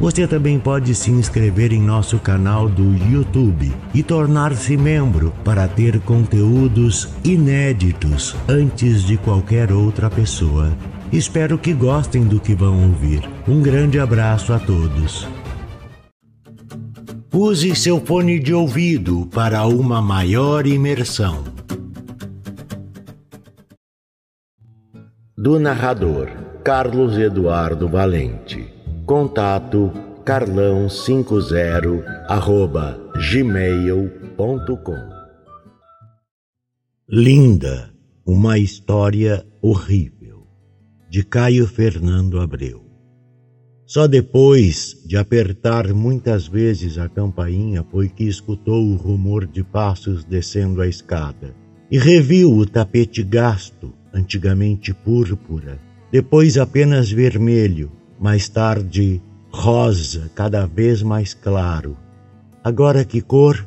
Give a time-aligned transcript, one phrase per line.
[0.00, 6.00] Você também pode se inscrever em nosso canal do YouTube e tornar-se membro para ter
[6.00, 10.72] conteúdos inéditos antes de qualquer outra pessoa.
[11.12, 13.28] Espero que gostem do que vão ouvir.
[13.46, 15.28] Um grande abraço a todos.
[17.30, 21.44] Use seu fone de ouvido para uma maior imersão.
[25.36, 26.30] Do narrador
[26.64, 28.79] Carlos Eduardo Valente.
[29.10, 29.90] Contato
[30.24, 32.96] carlão50 arroba
[33.32, 34.94] gmail.com
[37.08, 37.92] Linda,
[38.24, 40.46] uma história horrível,
[41.10, 42.84] de Caio Fernando Abreu.
[43.84, 50.22] Só depois de apertar muitas vezes a campainha foi que escutou o rumor de passos
[50.24, 51.52] descendo a escada
[51.90, 55.80] e reviu o tapete gasto, antigamente púrpura,
[56.12, 57.90] depois apenas vermelho,
[58.20, 61.96] mais tarde rosa, cada vez mais claro.
[62.62, 63.66] Agora que cor?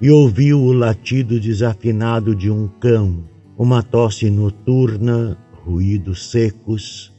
[0.00, 3.24] E ouviu o latido desafinado de um cão,
[3.56, 7.12] uma tosse noturna, ruídos secos.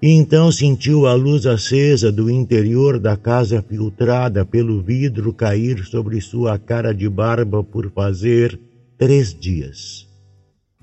[0.00, 6.20] E então sentiu a luz acesa do interior da casa filtrada pelo vidro cair sobre
[6.20, 8.60] sua cara de barba por fazer
[8.96, 10.07] três dias.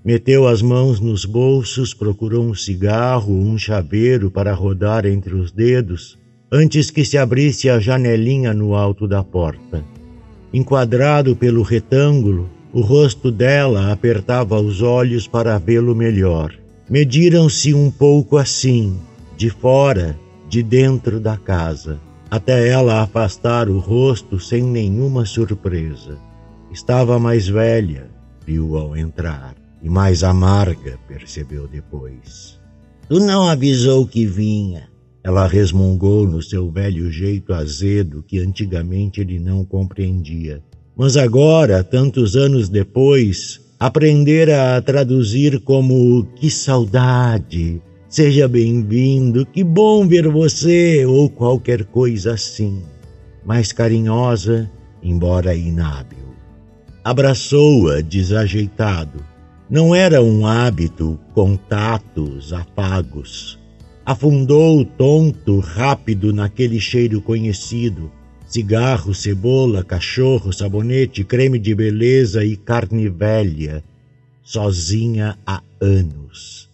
[0.06, 6.16] Meteu as mãos nos bolsos, procurou um cigarro, um chaveiro para rodar entre os dedos,
[6.52, 9.84] antes que se abrisse a janelinha no alto da porta.
[10.54, 16.54] Enquadrado pelo retângulo, o rosto dela apertava os olhos para vê-lo melhor.
[16.88, 19.00] Mediram-se um pouco assim,
[19.36, 20.16] de fora,
[20.48, 22.00] de dentro da casa,
[22.30, 26.20] até ela afastar o rosto sem nenhuma surpresa.
[26.72, 28.08] Estava mais velha,
[28.46, 32.60] viu ao entrar e mais amarga, percebeu depois.
[33.08, 34.90] Tu não avisou que vinha.
[35.24, 40.64] Ela resmungou no seu velho jeito azedo que antigamente ele não compreendia.
[40.96, 50.08] Mas agora, tantos anos depois, aprendera a traduzir como que saudade, seja bem-vindo, que bom
[50.08, 52.82] ver você, ou qualquer coisa assim.
[53.46, 54.72] Mais carinhosa,
[55.04, 56.26] embora inábil.
[57.04, 59.35] Abraçou-a desajeitado
[59.70, 63.60] não era um hábito, contatos, afagos.
[64.06, 68.12] Afundou tonto, rápido naquele cheiro conhecido:
[68.46, 73.84] cigarro, cebola, cachorro, sabonete, creme de beleza e carne velha,
[74.44, 76.70] sozinha há anos.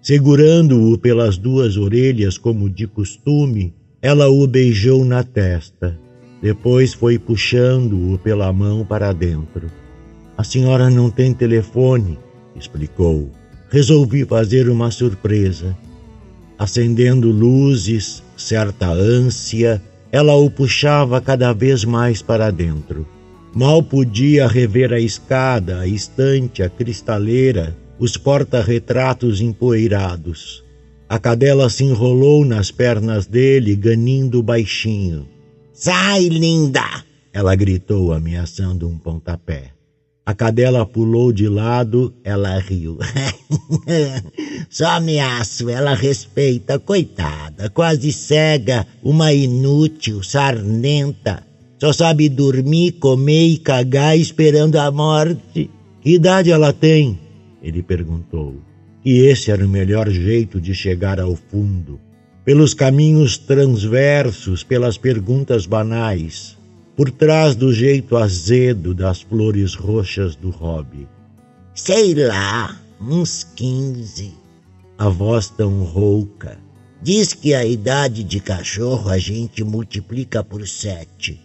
[0.00, 5.98] Segurando-o pelas duas orelhas, como de costume, ela o beijou na testa.
[6.40, 9.68] Depois foi puxando-o pela mão para dentro.
[10.38, 12.16] A senhora não tem telefone,
[12.58, 13.30] explicou.
[13.70, 15.76] Resolvi fazer uma surpresa.
[16.58, 23.06] Acendendo luzes, certa ânsia, ela o puxava cada vez mais para dentro.
[23.54, 30.64] Mal podia rever a escada, a estante, a cristaleira, os porta-retratos empoeirados.
[31.08, 35.26] A cadela se enrolou nas pernas dele, ganindo baixinho.
[35.72, 37.04] Sai, linda!
[37.32, 39.75] Ela gritou, ameaçando um pontapé.
[40.26, 42.98] A cadela pulou de lado, ela riu.
[44.68, 51.46] Só ameaço, ela respeita, coitada, quase cega, uma inútil, sarnenta.
[51.78, 55.70] Só sabe dormir, comer e cagar esperando a morte.
[56.00, 57.20] Que idade ela tem?
[57.62, 58.56] Ele perguntou.
[59.04, 62.00] E esse era o melhor jeito de chegar ao fundo.
[62.44, 66.55] Pelos caminhos transversos, pelas perguntas banais
[66.96, 71.06] por trás do jeito azedo das flores roxas do hobby.
[71.74, 74.32] Sei lá, uns quinze.
[74.96, 76.58] A voz tão rouca.
[77.02, 81.38] Diz que a idade de cachorro a gente multiplica por sete.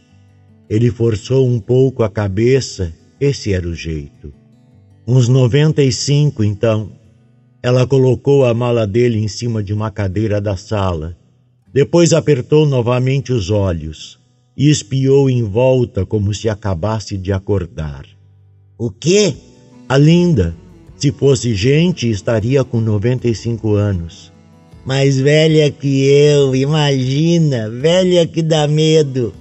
[0.69, 4.33] Ele forçou um pouco a cabeça, esse era o jeito.
[5.05, 6.93] Uns noventa e cinco, então.
[7.61, 11.17] Ela colocou a mala dele em cima de uma cadeira da sala.
[11.73, 14.20] Depois apertou novamente os olhos
[14.55, 18.05] e espiou em volta como se acabasse de acordar.
[18.77, 19.33] O quê?
[19.87, 20.55] A linda.
[20.97, 24.31] Se fosse gente, estaria com 95 anos.
[24.85, 29.33] Mais velha que eu, imagina, velha que dá medo.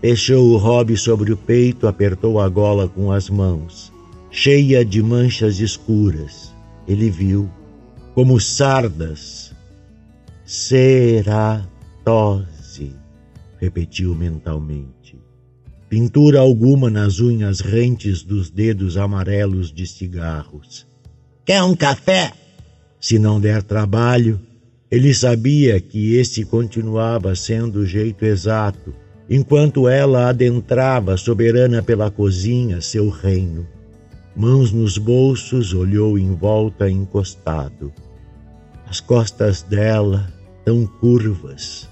[0.00, 3.92] Fechou o hobby sobre o peito, apertou a gola com as mãos.
[4.30, 6.52] cheia de manchas escuras.
[6.86, 7.48] Ele viu
[8.14, 9.52] como sardas.
[10.44, 11.66] Ceratose,
[13.58, 15.18] repetiu mentalmente.
[15.88, 20.86] Pintura alguma nas unhas rentes dos dedos amarelos de cigarros.
[21.44, 22.32] Quer um café?
[23.00, 24.38] Se não der trabalho,
[24.90, 28.94] ele sabia que esse continuava sendo o jeito exato,
[29.30, 33.66] enquanto ela adentrava soberana pela cozinha seu reino.
[34.36, 37.92] Mãos nos bolsos, olhou em volta encostado.
[38.86, 40.32] As costas dela,
[40.64, 41.87] tão curvas,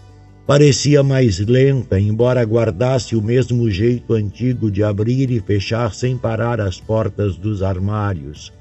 [0.47, 6.61] parecia mais lenta, embora guardasse o mesmo jeito antigo de abrir e fechar sem parar
[6.61, 8.53] as portas dos armários,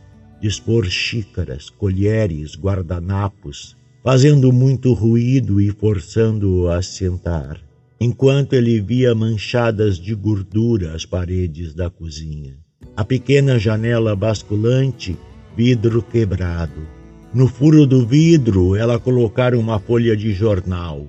[0.41, 7.61] dispor xícaras, colheres, guardanapos, fazendo muito ruído e forçando-o a sentar,
[7.99, 12.55] enquanto ele via manchadas de gordura as paredes da cozinha.
[12.97, 15.17] A pequena janela basculante,
[15.55, 16.87] vidro quebrado.
[17.33, 21.05] No furo do vidro, ela colocara uma folha de jornal.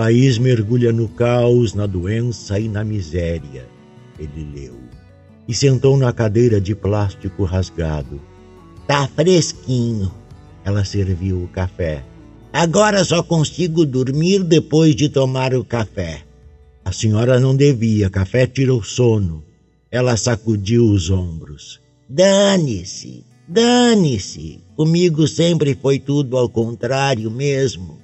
[0.00, 3.68] País mergulha no caos, na doença e na miséria,
[4.18, 4.74] ele leu.
[5.46, 8.18] E sentou na cadeira de plástico rasgado.
[8.86, 10.10] Tá fresquinho.
[10.64, 12.02] Ela serviu o café.
[12.50, 16.22] Agora só consigo dormir depois de tomar o café.
[16.82, 19.44] A senhora não devia, café tira o sono.
[19.90, 21.78] Ela sacudiu os ombros.
[22.08, 24.60] Dane-se, dane-se.
[24.74, 28.00] Comigo sempre foi tudo ao contrário mesmo.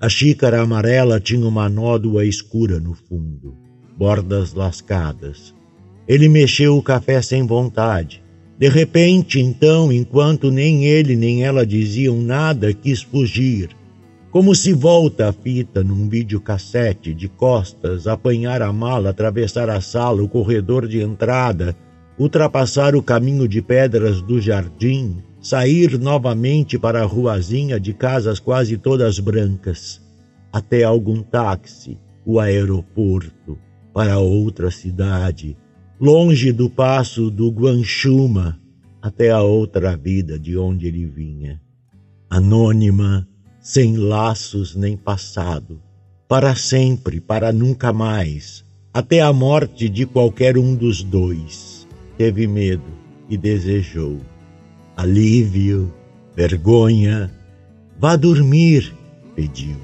[0.00, 3.54] A xícara amarela tinha uma nódoa escura no fundo,
[3.96, 5.54] bordas lascadas.
[6.06, 8.22] Ele mexeu o café sem vontade.
[8.58, 13.70] De repente, então, enquanto nem ele nem ela diziam nada, quis fugir
[14.36, 20.22] como se volta a fita num videocassete de costas, apanhar a mala, atravessar a sala,
[20.22, 21.74] o corredor de entrada,
[22.18, 28.76] ultrapassar o caminho de pedras do jardim, sair novamente para a ruazinha de casas quase
[28.76, 30.02] todas brancas,
[30.52, 33.56] até algum táxi, o aeroporto,
[33.94, 35.56] para outra cidade,
[36.00, 38.60] longe do passo do Guanchuma,
[39.00, 41.60] até a outra vida de onde ele vinha.
[42.28, 43.24] Anônima,
[43.60, 45.80] sem laços nem passado,
[46.26, 51.86] para sempre, para nunca mais, até a morte de qualquer um dos dois.
[52.18, 52.90] Teve medo
[53.30, 54.18] e desejou.
[54.96, 55.92] Alívio,
[56.34, 57.30] vergonha.
[57.98, 58.94] Vá dormir,
[59.34, 59.76] pediu.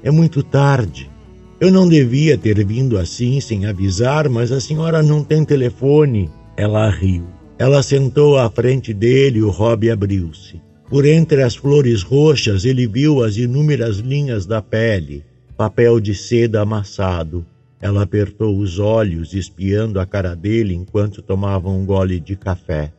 [0.00, 1.10] É muito tarde.
[1.58, 6.30] Eu não devia ter vindo assim sem avisar, mas a senhora não tem telefone.
[6.56, 7.26] Ela riu.
[7.58, 10.62] Ela sentou à frente dele e o Rob abriu-se.
[10.88, 15.24] Por entre as flores roxas ele viu as inúmeras linhas da pele,
[15.56, 17.44] papel de seda amassado.
[17.80, 22.92] Ela apertou os olhos, espiando a cara dele enquanto tomava um gole de café.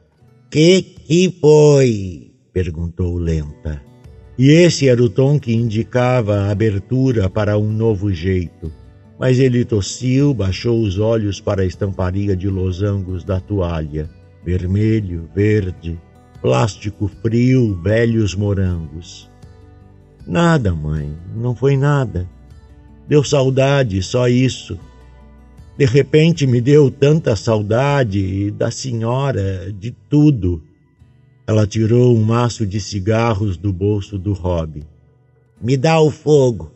[0.51, 2.29] Que que foi?
[2.51, 3.81] perguntou lenta.
[4.37, 8.69] E esse era o tom que indicava a abertura para um novo jeito.
[9.17, 14.09] Mas ele tossiu, baixou os olhos para a estamparia de losangos da toalha.
[14.43, 15.97] Vermelho, verde,
[16.41, 19.29] plástico frio, velhos morangos.
[20.27, 22.27] Nada, mãe, não foi nada.
[23.07, 24.77] Deu saudade, só isso.
[25.81, 30.61] De repente me deu tanta saudade da senhora, de tudo.
[31.47, 34.83] Ela tirou um maço de cigarros do bolso do Rob.
[35.59, 36.71] Me dá o fogo.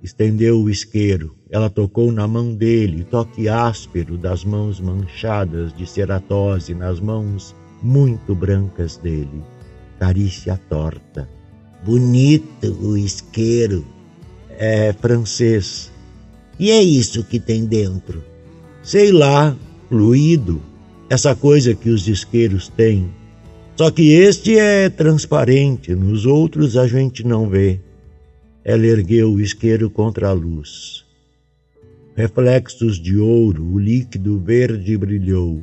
[0.00, 1.34] Estendeu o isqueiro.
[1.50, 8.32] Ela tocou na mão dele, toque áspero das mãos manchadas de ceratose nas mãos muito
[8.32, 9.42] brancas dele,
[9.98, 11.28] carícia torta.
[11.84, 13.84] Bonito o isqueiro.
[14.50, 15.90] É francês.
[16.60, 18.22] E é isso que tem dentro?
[18.82, 19.56] Sei lá,
[19.88, 20.60] fluido.
[21.08, 23.10] Essa coisa que os isqueiros têm.
[23.74, 27.80] Só que este é transparente, nos outros a gente não vê.
[28.62, 31.02] Ela ergueu o isqueiro contra a luz.
[32.14, 35.62] Reflexos de ouro, o líquido verde brilhou.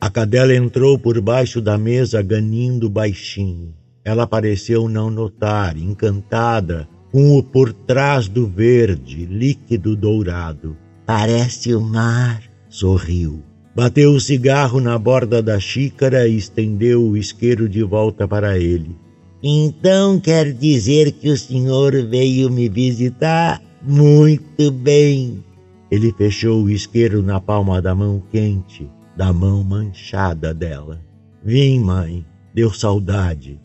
[0.00, 3.74] A cadela entrou por baixo da mesa ganindo baixinho.
[4.02, 6.88] Ela pareceu não notar, encantada,
[7.18, 10.76] com o por trás do verde, líquido dourado.
[11.04, 13.42] Parece o mar, sorriu.
[13.74, 18.94] Bateu o cigarro na borda da xícara e estendeu o isqueiro de volta para ele.
[19.42, 23.60] Então quer dizer que o senhor veio me visitar?
[23.82, 25.42] Muito bem.
[25.90, 31.00] Ele fechou o isqueiro na palma da mão quente da mão manchada dela.
[31.42, 33.60] Vim, mãe, deu saudade.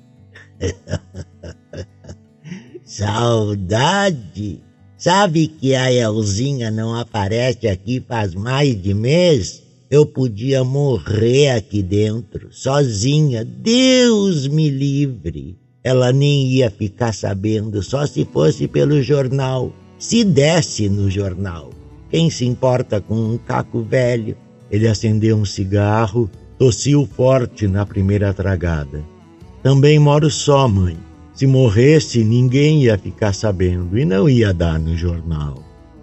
[2.97, 4.59] saudade?
[4.95, 9.63] Sabe que a Elzinha não aparece aqui faz mais de mês?
[9.89, 13.43] Eu podia morrer aqui dentro, sozinha.
[13.43, 15.57] Deus me livre.
[15.83, 19.73] Ela nem ia ficar sabendo, só se fosse pelo jornal.
[19.97, 21.71] Se desse no jornal.
[22.11, 24.37] Quem se importa com um caco velho?
[24.69, 29.03] Ele acendeu um cigarro, tossiu forte na primeira tragada.
[29.63, 30.95] Também moro só, mãe.
[31.33, 35.55] Se morresse, ninguém ia ficar sabendo e não ia dar no jornal.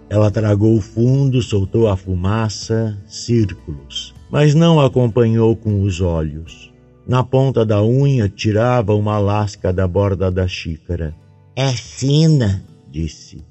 [0.09, 6.69] Ela tragou fundo, soltou a fumaça, círculos, mas não acompanhou com os olhos.
[7.07, 11.15] Na ponta da unha tirava uma lasca da borda da xícara.
[11.55, 13.43] É fina, disse.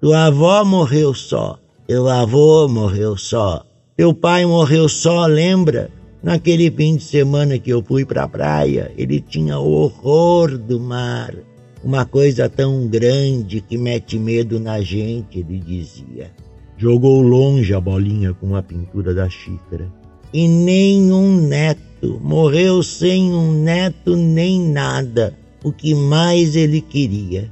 [0.00, 1.58] Tua avó morreu só.
[1.86, 3.64] Teu avô morreu só.
[3.96, 5.90] Teu pai morreu só, lembra?
[6.22, 11.34] Naquele fim de semana que eu fui para a praia, ele tinha horror do mar.
[11.82, 16.32] Uma coisa tão grande que mete medo na gente, ele dizia.
[16.76, 19.92] Jogou longe a bolinha com a pintura da xícara.
[20.32, 27.50] E nem um neto, morreu sem um neto nem nada, o que mais ele queria.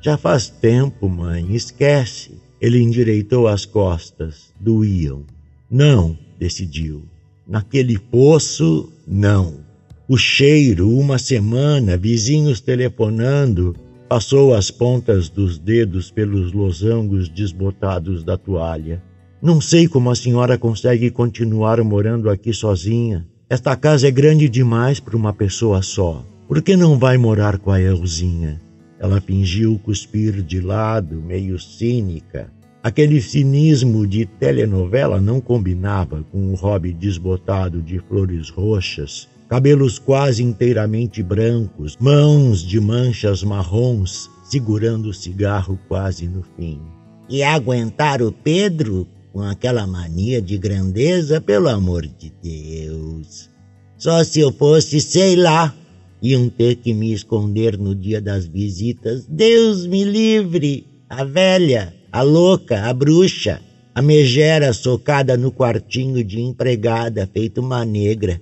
[0.00, 2.40] Já faz tempo, mãe, esquece.
[2.60, 5.24] Ele endireitou as costas, doíam.
[5.70, 7.02] Não, decidiu.
[7.48, 9.60] Naquele poço, não.
[10.08, 13.74] O cheiro, uma semana, vizinhos telefonando,
[14.08, 19.02] passou as pontas dos dedos pelos losangos desbotados da toalha.
[19.40, 23.26] Não sei como a senhora consegue continuar morando aqui sozinha.
[23.48, 26.24] Esta casa é grande demais para uma pessoa só.
[26.48, 28.60] Por que não vai morar com a Elzinha?
[28.98, 32.50] Ela fingiu cuspir de lado, meio cínica.
[32.86, 40.44] Aquele cinismo de telenovela não combinava com o hobby desbotado de flores roxas cabelos quase
[40.44, 46.80] inteiramente brancos, mãos de manchas marrons, segurando o cigarro quase no fim.
[47.28, 53.50] E aguentar o Pedro com aquela mania de grandeza, pelo amor de Deus.
[53.98, 55.74] Só se eu fosse, sei lá,
[56.22, 59.26] iam ter que me esconder no dia das visitas.
[59.26, 60.86] Deus me livre!
[61.08, 63.60] A velha, a louca, a bruxa,
[63.94, 68.40] a megera socada no quartinho de empregada, feito uma negra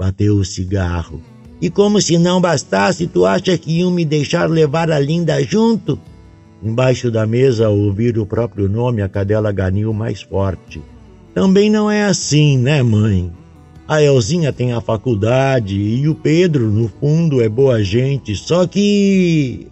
[0.00, 1.20] bateu o cigarro.
[1.60, 6.00] E como se não bastasse, tu acha que iam me deixar levar a linda junto?
[6.62, 10.80] Embaixo da mesa, ao ouvir o próprio nome, a cadela ganiu mais forte.
[11.34, 13.30] Também não é assim, né, mãe?
[13.86, 19.66] A Elzinha tem a faculdade e o Pedro, no fundo, é boa gente, só que.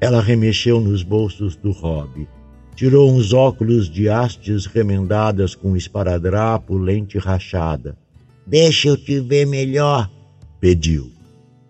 [0.00, 2.28] Ela remexeu nos bolsos do hobby.
[2.74, 7.96] Tirou uns óculos de hastes remendadas com esparadrapo, lente rachada.
[8.44, 10.10] Deixa eu te ver melhor,
[10.60, 11.10] pediu.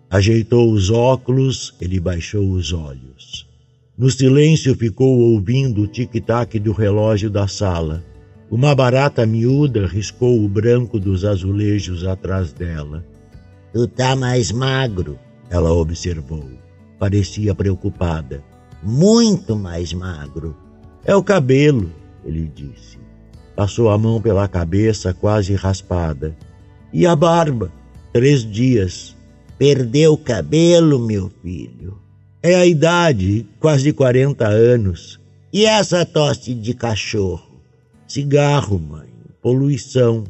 [0.09, 3.47] Ajeitou os óculos, ele baixou os olhos.
[3.99, 8.03] No silêncio ficou ouvindo o tic-tac do relógio da sala.
[8.51, 13.05] Uma barata miúda riscou o branco dos azulejos atrás dela.
[13.73, 15.19] Tu tá mais magro,
[15.51, 16.49] ela observou.
[16.99, 18.43] Parecia preocupada.
[18.83, 20.64] Muito mais magro.
[21.05, 21.93] É o cabelo,
[22.25, 22.99] ele disse.
[23.55, 26.35] Passou a mão pela cabeça quase raspada.
[26.93, 27.71] E a barba?
[28.13, 29.15] Três dias.
[29.59, 31.99] Perdeu o cabelo, meu filho.
[32.43, 35.21] É a idade, quase 40 anos.
[35.53, 37.61] E essa tosse de cachorro?
[38.07, 39.09] Cigarro, mãe.
[39.41, 40.25] Poluição.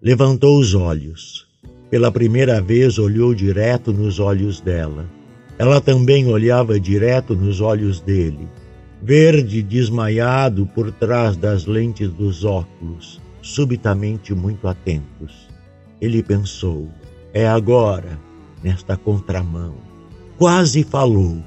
[0.00, 1.46] Levantou os olhos.
[1.90, 5.06] Pela primeira vez olhou direto nos olhos dela.
[5.58, 8.48] Ela também olhava direto nos olhos dele,
[9.02, 15.48] verde desmaiado por trás das lentes dos óculos, subitamente muito atentos.
[16.00, 16.88] Ele pensou:
[17.34, 18.18] é agora,
[18.62, 19.74] nesta contramão.
[20.38, 21.38] Quase falou,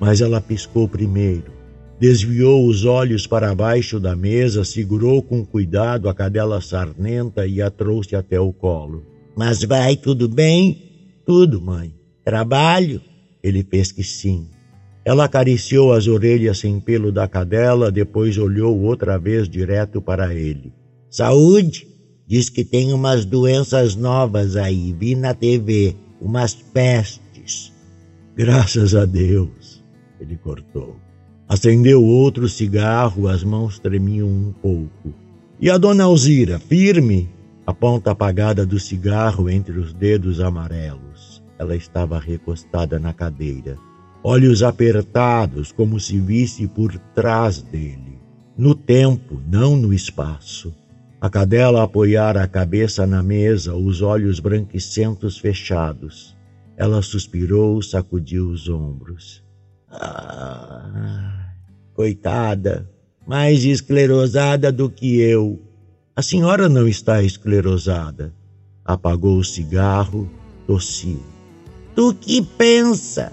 [0.00, 1.52] mas ela piscou primeiro.
[2.00, 7.70] Desviou os olhos para baixo da mesa, segurou com cuidado a cadela sarnenta e a
[7.70, 9.04] trouxe até o colo.
[9.36, 10.90] Mas vai tudo bem?
[11.24, 11.94] Tudo, mãe.
[12.24, 13.00] Trabalho?
[13.42, 14.48] Ele fez que sim.
[15.04, 20.72] Ela acariciou as orelhas sem pelo da cadela, depois olhou outra vez direto para ele.
[21.10, 21.88] Saúde?
[22.26, 27.72] Diz que tem umas doenças novas aí, vi na TV, umas pestes.
[28.34, 29.82] Graças a Deus,
[30.20, 30.96] ele cortou.
[31.48, 35.12] Acendeu outro cigarro, as mãos tremiam um pouco.
[35.60, 37.28] E a dona Alzira, firme,
[37.66, 41.42] a ponta apagada do cigarro entre os dedos amarelos.
[41.58, 43.76] Ela estava recostada na cadeira,
[44.22, 48.20] olhos apertados, como se visse por trás dele.
[48.56, 50.74] No tempo, não no espaço.
[51.20, 56.36] A cadela apoiara a cabeça na mesa, os olhos branquicentos fechados.
[56.76, 59.42] Ela suspirou, sacudiu os ombros.
[59.90, 61.52] Ah,
[61.94, 62.90] coitada,
[63.26, 65.60] mais esclerosada do que eu.
[66.14, 68.32] A senhora não está esclerosada.
[68.84, 70.28] Apagou o cigarro,
[70.66, 71.22] tossiu.
[71.94, 73.32] Tu que pensa?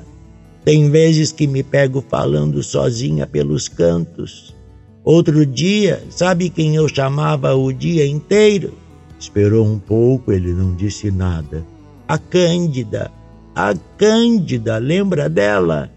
[0.70, 4.56] Tem vezes que me pego falando sozinha pelos cantos.
[5.04, 8.76] Outro dia, sabe quem eu chamava o dia inteiro?
[9.20, 11.66] Esperou um pouco, ele não disse nada.
[12.08, 13.10] A Cândida.
[13.56, 15.90] A Cândida, lembra dela?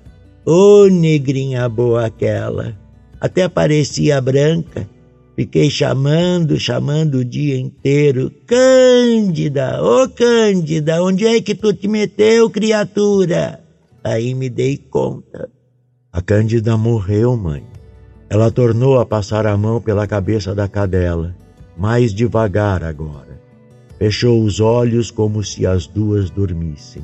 [0.46, 2.74] Ô oh, negrinha boa aquela.
[3.20, 4.88] Até parecia branca.
[5.36, 8.32] Fiquei chamando, chamando o dia inteiro.
[8.46, 13.62] Cândida, ô oh, Cândida, onde é que tu te meteu, criatura?
[14.04, 15.49] Aí me dei conta.
[16.12, 17.62] A Cândida morreu, mãe.
[18.28, 21.37] Ela tornou a passar a mão pela cabeça da cadela,
[21.76, 23.40] mais devagar agora.
[23.99, 27.02] Fechou os olhos como se as duas dormissem.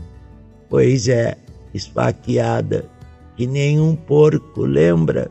[0.68, 1.36] Pois é,
[1.72, 2.86] esfaqueada,
[3.36, 5.30] que nem um porco, lembra?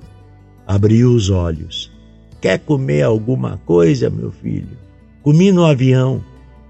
[0.66, 1.92] Abriu os olhos.
[2.40, 4.78] Quer comer alguma coisa, meu filho?
[5.22, 6.24] Comi no avião.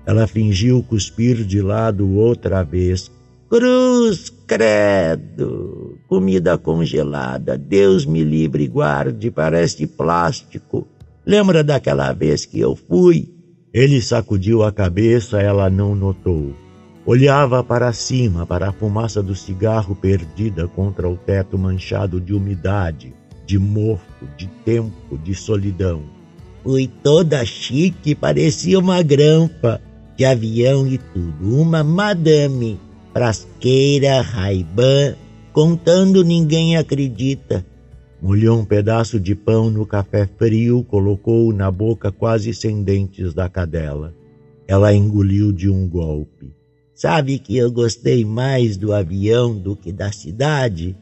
[0.06, 3.12] Ela fingiu cuspir de lado outra vez.
[3.50, 6.00] Cruz, credo!
[6.08, 10.88] Comida congelada, Deus me livre e guarde, parece plástico.
[11.26, 13.30] Lembra daquela vez que eu fui?
[13.74, 16.56] Ele sacudiu a cabeça, ela não notou.
[17.06, 23.14] Olhava para cima, para a fumaça do cigarro perdida contra o teto manchado de umidade,
[23.46, 26.04] de mofo, de tempo, de solidão.
[26.64, 29.82] Fui toda chique, parecia uma grampa,
[30.16, 32.80] de avião e tudo, uma madame
[33.18, 35.16] frasqueira, raibã,
[35.52, 37.66] contando ninguém acredita.
[38.22, 43.50] Molhou um pedaço de pão no café frio, colocou-o na boca quase sem dentes da
[43.50, 44.14] cadela.
[44.68, 46.54] Ela engoliu de um golpe.
[46.94, 50.96] Sabe que eu gostei mais do avião do que da cidade?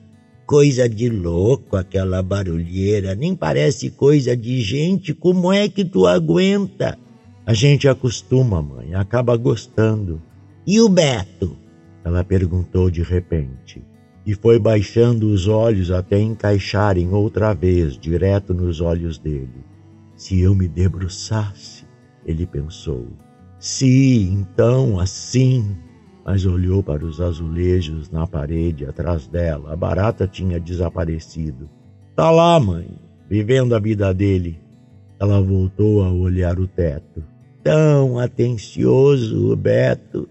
[0.46, 5.14] Coisa de louco aquela barulheira, nem parece coisa de gente.
[5.14, 6.98] Como é que tu aguenta?
[7.46, 10.22] A gente acostuma, mãe, acaba gostando.
[10.66, 11.65] E o Beto?
[12.06, 13.84] Ela perguntou de repente,
[14.24, 19.66] e foi baixando os olhos até encaixarem outra vez direto nos olhos dele.
[20.16, 21.84] Se eu me debruçasse,
[22.24, 23.08] ele pensou.
[23.60, 25.76] Se, então, assim.
[26.24, 29.74] Mas olhou para os azulejos na parede atrás dela.
[29.74, 31.70] A barata tinha desaparecido.
[32.16, 32.88] Tá lá, mãe,
[33.30, 34.60] vivendo a vida dele.
[35.20, 37.24] Ela voltou a olhar o teto.
[37.64, 40.28] Tão atencioso, o Beto.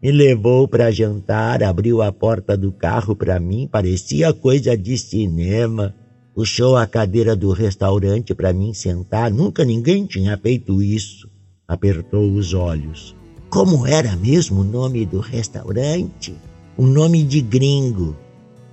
[0.00, 5.92] Me levou para jantar, abriu a porta do carro para mim, parecia coisa de cinema.
[6.32, 11.28] Puxou a cadeira do restaurante para mim sentar, nunca ninguém tinha feito isso.
[11.66, 13.16] Apertou os olhos.
[13.50, 16.32] Como era mesmo o nome do restaurante?
[16.78, 18.16] Um nome de gringo.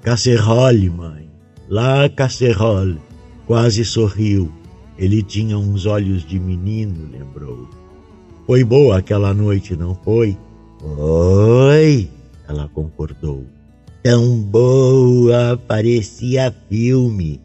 [0.02, 1.28] Casserole, mãe.
[1.68, 3.02] Lá Casserole.
[3.48, 4.52] Quase sorriu.
[4.96, 7.68] Ele tinha uns olhos de menino, lembrou.
[8.46, 10.38] Foi boa aquela noite, não foi?
[10.86, 12.08] Oi,
[12.48, 13.43] ela concordou.
[14.04, 17.41] Tão boa, parecia filme.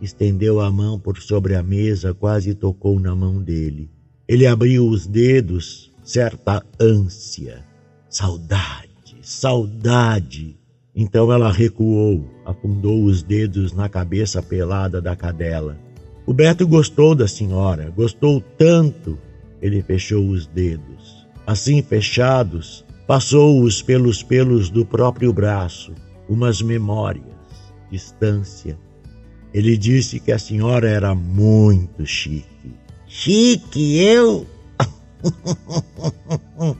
[0.00, 3.90] Estendeu a mão por sobre a mesa, quase tocou na mão dele.
[4.28, 7.64] Ele abriu os dedos, certa ânsia.
[8.08, 10.56] Saudade, saudade.
[10.94, 15.76] Então ela recuou, afundou os dedos na cabeça pelada da cadela.
[16.24, 19.18] O Beto gostou da senhora, gostou tanto.
[19.60, 21.26] Ele fechou os dedos.
[21.46, 25.92] Assim fechados, Passou-os pelos pelos do próprio braço,
[26.28, 27.26] umas memórias,
[27.90, 28.78] distância.
[29.52, 32.72] Ele disse que a senhora era muito chique.
[33.06, 34.46] Chique, eu?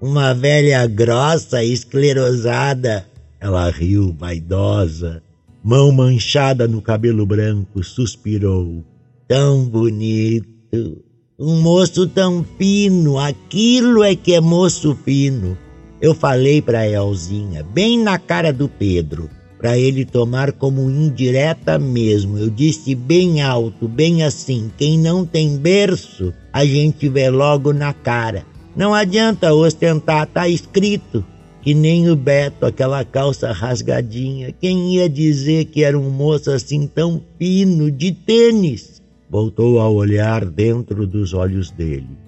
[0.00, 3.06] Uma velha grossa, esclerosada.
[3.40, 5.22] Ela riu, vaidosa.
[5.62, 8.84] Mão manchada no cabelo branco, suspirou.
[9.28, 11.04] Tão bonito.
[11.44, 15.58] Um moço tão fino, aquilo é que é moço fino.
[16.00, 19.28] Eu falei para Elzinha, bem na cara do Pedro,
[19.58, 22.38] para ele tomar como indireta mesmo.
[22.38, 27.92] Eu disse bem alto, bem assim: quem não tem berço, a gente vê logo na
[27.92, 28.46] cara.
[28.76, 31.24] Não adianta ostentar, tá escrito.
[31.60, 34.52] Que nem o Beto, aquela calça rasgadinha.
[34.52, 39.01] Quem ia dizer que era um moço assim tão fino, de tênis?
[39.32, 42.18] Voltou a olhar dentro dos olhos dele.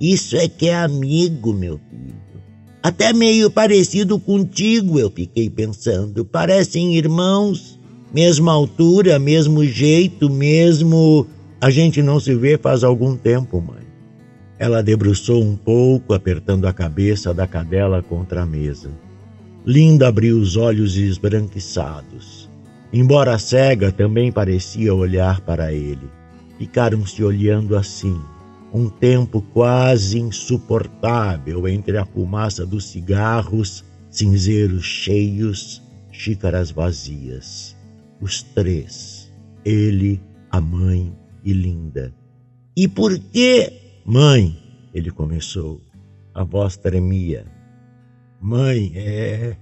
[0.00, 2.14] Isso é que é amigo, meu filho.
[2.80, 6.24] Até meio parecido contigo, eu fiquei pensando.
[6.24, 7.80] Parecem irmãos,
[8.14, 11.26] mesma altura, mesmo jeito, mesmo.
[11.60, 13.82] A gente não se vê faz algum tempo, mãe.
[14.56, 18.88] Ela debruçou um pouco, apertando a cabeça da cadela contra a mesa.
[19.66, 22.48] Linda abriu os olhos esbranquiçados.
[22.92, 26.21] Embora cega, também parecia olhar para ele.
[26.62, 28.22] Ficaram se olhando assim,
[28.72, 37.76] um tempo quase insuportável entre a fumaça dos cigarros, cinzeiros cheios, xícaras vazias.
[38.20, 39.28] Os três,
[39.64, 40.22] ele,
[40.52, 42.14] a mãe e Linda.
[42.76, 43.72] E por que?
[44.06, 44.56] Mãe,
[44.94, 45.80] ele começou.
[46.32, 47.44] A voz tremia.
[48.40, 49.56] Mãe, é.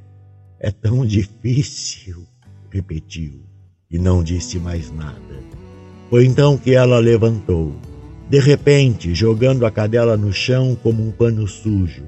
[0.59, 2.27] é tão difícil,
[2.71, 3.41] repetiu,
[3.91, 5.70] e não disse mais nada.
[6.11, 7.75] Foi então que ela levantou
[8.31, 12.05] de repente, jogando a cadela no chão como um pano sujo,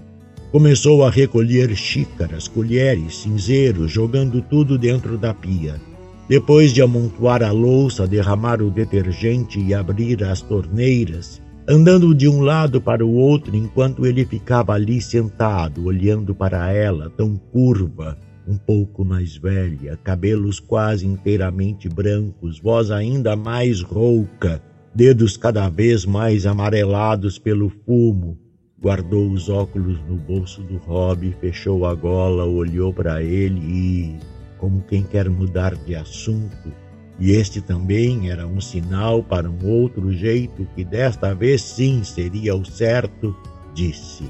[0.52, 5.80] começou a recolher xícaras, colheres, cinzeiros, jogando tudo dentro da pia.
[6.28, 12.40] Depois de amontoar a louça, derramar o detergente e abrir as torneiras, andando de um
[12.40, 18.56] lado para o outro enquanto ele ficava ali sentado, olhando para ela, tão curva, um
[18.56, 24.62] pouco mais velha, cabelos quase inteiramente brancos, voz ainda mais rouca,
[24.94, 28.38] dedos cada vez mais amarelados pelo fumo.
[28.80, 34.16] Guardou os óculos no bolso do hobby, fechou a gola, olhou para ele e,
[34.58, 36.72] como quem quer mudar de assunto,
[37.18, 42.56] e este também era um sinal para um outro jeito que desta vez sim seria
[42.56, 43.36] o certo,
[43.72, 44.24] disse: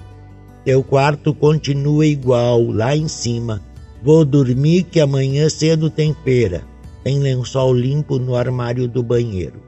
[0.65, 3.63] Teu quarto continua igual, lá em cima.
[4.05, 6.65] Vou dormir que amanhã cedo tem feira.
[7.05, 9.63] Tem lençol limpo no armário do banheiro.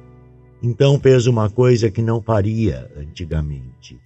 [0.61, 3.97] Então fez uma coisa que não faria antigamente.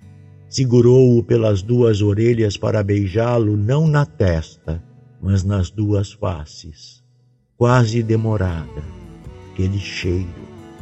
[0.51, 4.83] Segurou-o pelas duas orelhas para beijá-lo não na testa,
[5.23, 7.03] mas nas duas faces.
[7.57, 8.83] Quase demorada.
[9.53, 10.29] Aquele cheiro,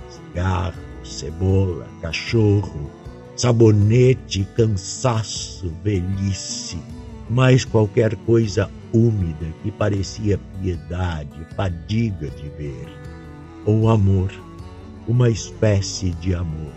[0.08, 2.90] cigarro, cebola, cachorro,
[3.36, 6.78] sabonete, cansaço, velhice,
[7.30, 12.88] mais qualquer coisa úmida que parecia piedade, fadiga de ver,
[13.64, 14.30] ou amor
[15.06, 16.72] uma espécie de amor.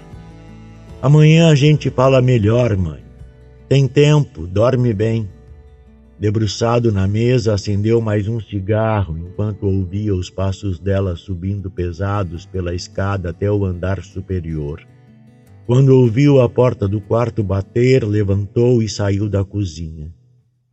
[1.01, 3.03] Amanhã a gente fala melhor, mãe.
[3.67, 5.29] Tem tempo, dorme bem.
[6.19, 12.75] Debruçado na mesa, acendeu mais um cigarro enquanto ouvia os passos dela subindo pesados pela
[12.75, 14.85] escada até o andar superior.
[15.65, 20.13] Quando ouviu a porta do quarto bater, levantou e saiu da cozinha.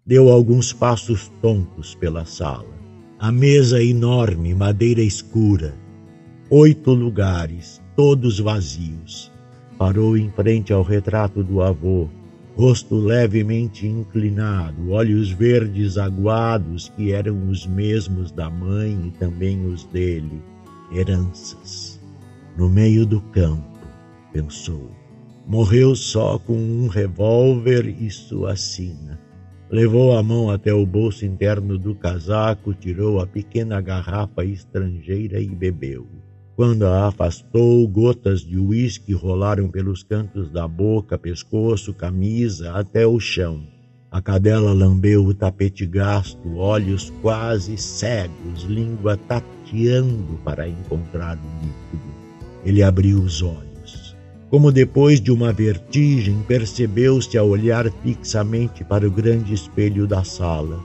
[0.09, 2.79] Deu alguns passos tontos pela sala.
[3.19, 5.75] A mesa enorme, madeira escura,
[6.49, 9.33] oito lugares, todos vazios.
[9.77, 12.09] Parou em frente ao retrato do avô,
[12.55, 19.83] rosto levemente inclinado, olhos verdes aguados que eram os mesmos da mãe e também os
[19.87, 20.40] dele,
[20.92, 22.01] heranças.
[22.57, 23.77] No meio do campo,
[24.33, 24.88] pensou.
[25.45, 29.26] Morreu só com um revólver e sua sina.
[29.69, 35.49] Levou a mão até o bolso interno do casaco, tirou a pequena garrafa estrangeira e
[35.49, 36.07] bebeu.
[36.55, 43.19] Quando a afastou, gotas de uísque rolaram pelos cantos da boca, pescoço, camisa, até o
[43.19, 43.67] chão.
[44.09, 52.15] A cadela lambeu o tapete gasto, olhos quase cegos, língua tateando para encontrar o líquido.
[52.65, 53.76] Ele abriu os olhos.
[54.57, 60.83] Como depois de uma vertigem, percebeu-se a olhar fixamente para o grande espelho da sala.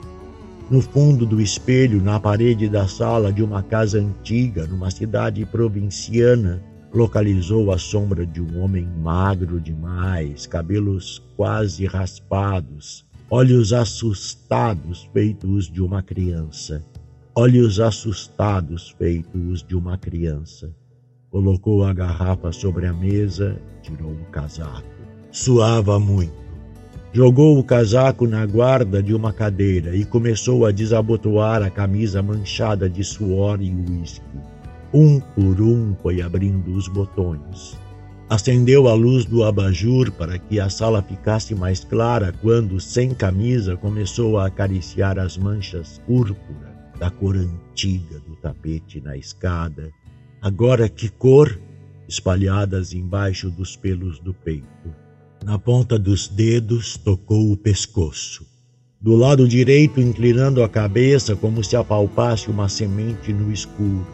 [0.70, 6.62] No fundo do espelho, na parede da sala de uma casa antiga, numa cidade provinciana,
[6.92, 15.80] localizou a sombra de um homem magro demais, cabelos quase raspados, olhos assustados feitos de
[15.80, 16.84] uma criança.
[17.34, 20.70] Olhos assustados feitos de uma criança.
[21.32, 24.86] Colocou a garrafa sobre a mesa, tirou o casaco.
[25.30, 26.34] Suava muito.
[27.10, 32.86] Jogou o casaco na guarda de uma cadeira e começou a desabotoar a camisa manchada
[32.86, 34.22] de suor e uísque.
[34.92, 37.78] Um por um foi abrindo os botões.
[38.28, 43.74] Acendeu a luz do abajur para que a sala ficasse mais clara quando, sem camisa,
[43.74, 49.90] começou a acariciar as manchas púrpura da cor antiga do tapete na escada.
[50.42, 51.56] Agora que cor?
[52.08, 54.92] Espalhadas embaixo dos pelos do peito.
[55.44, 58.44] Na ponta dos dedos tocou o pescoço.
[59.00, 64.04] Do lado direito, inclinando a cabeça como se apalpasse uma semente no escuro.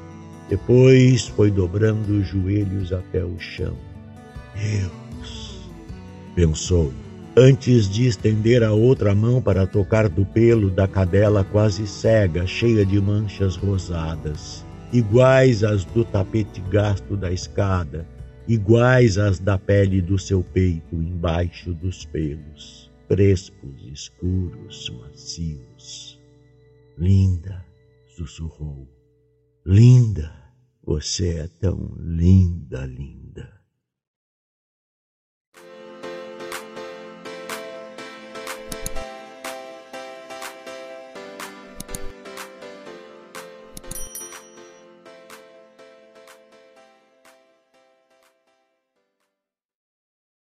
[0.50, 3.74] Depois foi dobrando os joelhos até o chão.
[4.54, 5.62] Deus!
[6.34, 6.92] Pensou,
[7.34, 12.84] antes de estender a outra mão para tocar do pelo da cadela quase cega, cheia
[12.84, 18.06] de manchas rosadas, iguais às do tapete gasto da escada
[18.48, 26.18] iguais às da pele do seu peito embaixo dos pelos, crespos, escuros, macios.
[26.96, 27.64] Linda,
[28.16, 28.88] sussurrou.
[29.66, 30.34] Linda,
[30.82, 33.57] você é tão linda, linda.